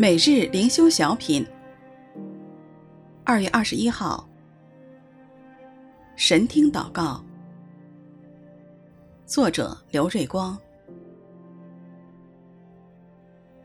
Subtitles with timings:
[0.00, 1.46] 每日灵修小品，
[3.22, 4.26] 二月二十一号，
[6.16, 7.22] 神听祷告，
[9.26, 10.58] 作者刘瑞光。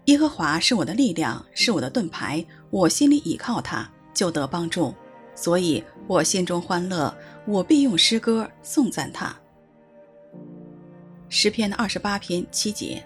[0.08, 4.94] 耶和华是我的力量，是我的盾牌，我心里倚靠他，就得帮助，
[5.36, 7.16] 所以我心中欢乐，
[7.48, 9.34] 我必用诗歌颂赞他。
[11.30, 13.02] 诗篇的二十八篇七节。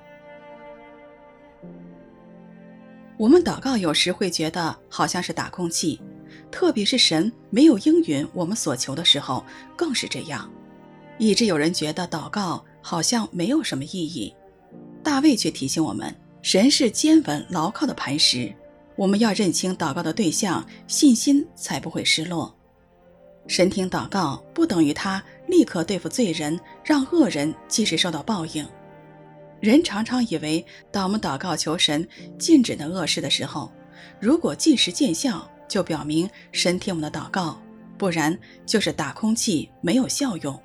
[3.19, 5.99] 我们祷告有时会觉得好像是打空气，
[6.49, 9.43] 特别是神没有应允我们所求的时候，
[9.75, 10.49] 更是这样，
[11.17, 14.33] 以致有人觉得祷告好像没有什么意义。
[15.03, 18.53] 大卫却提醒我们，神是坚稳牢靠的磐石，
[18.95, 22.55] 我们要认清祷告的对象，信心才不会失落。
[23.47, 28.65] 神听祷告不等于他立刻对付罪人，让恶人即时受到报应。
[29.59, 32.07] 人常常以为，当我们祷告求神
[32.37, 33.71] 禁止那恶事的时候，
[34.19, 37.59] 如果即时见效，就表明神听我们的祷告；
[37.97, 40.57] 不然就是打空气，没有效用。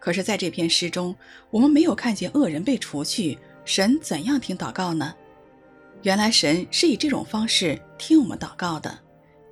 [0.00, 1.14] 可是，在这篇诗中，
[1.50, 5.14] 我们没有看见恶人被除去，神怎样听祷告呢？
[6.02, 8.98] 原来神是以这种方式听我们祷告的。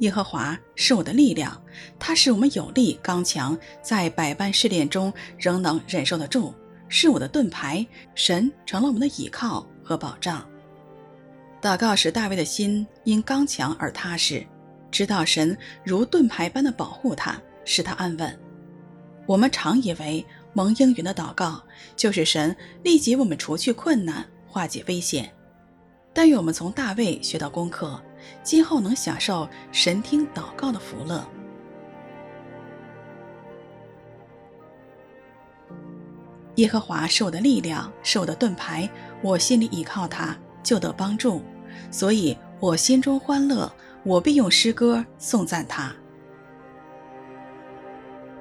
[0.00, 1.60] 耶和华是我的力量，
[1.98, 6.54] 他使我们有力刚强，在百般试炼中仍能忍受得住。
[6.88, 10.46] 是我的盾牌，神成了我们的倚靠和保障。
[11.60, 14.46] 祷告使大卫的心因刚强而踏实，
[14.90, 18.38] 知道神如盾牌般的保护他，使他安稳。
[19.26, 21.60] 我们常以为蒙应允的祷告
[21.96, 25.32] 就是神立即为我们除去困难，化解危险。
[26.12, 28.00] 但愿我们从大卫学到功课，
[28.42, 31.26] 今后能享受神听祷告的福乐。
[36.56, 38.88] 耶和华是我的力量，是我的盾牌，
[39.22, 41.42] 我心里倚靠他，就得帮助，
[41.90, 43.70] 所以我心中欢乐，
[44.04, 45.94] 我必用诗歌颂赞他。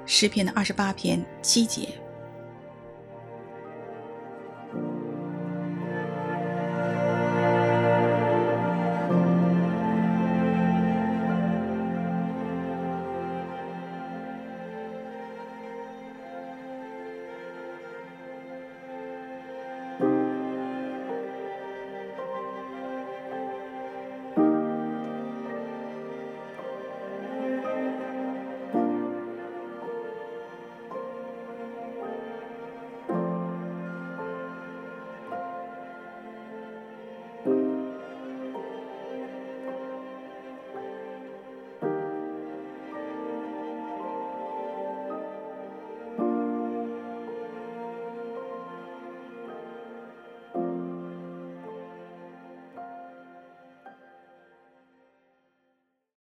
[0.06, 1.90] 诗篇的二十八篇七节。